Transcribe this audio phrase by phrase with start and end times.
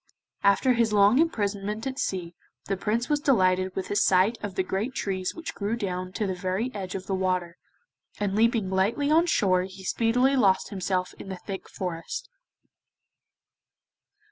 [0.41, 2.33] After his long imprisonment at sea
[2.65, 6.25] the Prince was delighted with the sight of the great trees which grew down to
[6.25, 7.55] the very edge of the water,
[8.19, 12.29] and leaping lightly on shore he speedily lost himself in the thick forest.